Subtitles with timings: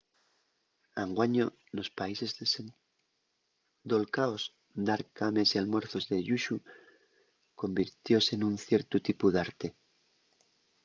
[1.03, 1.45] anguaño
[1.75, 4.43] nos países desendolcaos
[4.87, 6.55] dar cames y almuerzos de lluxu
[7.61, 9.67] convirtióse nun ciertu tipu d’arte